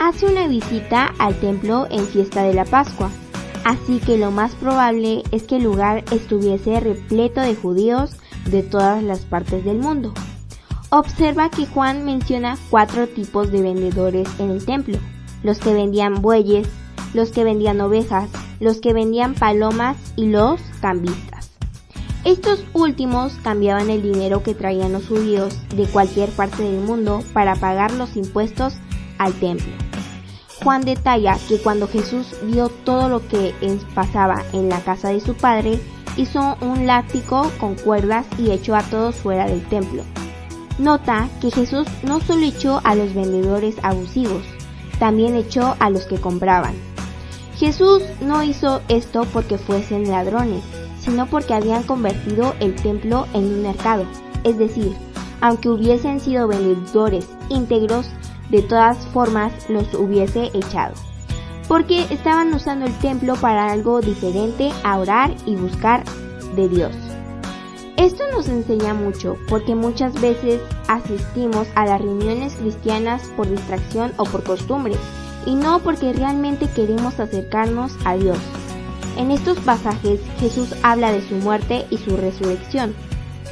[0.00, 3.10] hace una visita al templo en fiesta de la Pascua,
[3.64, 9.02] así que lo más probable es que el lugar estuviese repleto de judíos de todas
[9.02, 10.14] las partes del mundo.
[10.88, 14.98] Observa que Juan menciona cuatro tipos de vendedores en el templo,
[15.42, 16.66] los que vendían bueyes,
[17.12, 21.50] los que vendían ovejas, los que vendían palomas y los cambistas.
[22.24, 27.54] Estos últimos cambiaban el dinero que traían los judíos de cualquier parte del mundo para
[27.54, 28.74] pagar los impuestos
[29.18, 29.89] al templo.
[30.62, 33.54] Juan detalla que cuando Jesús vio todo lo que
[33.94, 35.80] pasaba en la casa de su padre,
[36.16, 40.02] hizo un látigo con cuerdas y echó a todos fuera del templo.
[40.78, 44.42] Nota que Jesús no solo echó a los vendedores abusivos,
[44.98, 46.74] también echó a los que compraban.
[47.56, 50.62] Jesús no hizo esto porque fuesen ladrones,
[50.98, 54.04] sino porque habían convertido el templo en un mercado.
[54.44, 54.94] Es decir,
[55.40, 58.10] aunque hubiesen sido vendedores íntegros,
[58.50, 60.94] de todas formas los hubiese echado,
[61.68, 66.04] porque estaban usando el templo para algo diferente a orar y buscar
[66.56, 66.92] de Dios.
[67.96, 74.24] Esto nos enseña mucho porque muchas veces asistimos a las reuniones cristianas por distracción o
[74.24, 74.94] por costumbre
[75.44, 78.38] y no porque realmente queremos acercarnos a Dios.
[79.18, 82.94] En estos pasajes Jesús habla de su muerte y su resurrección.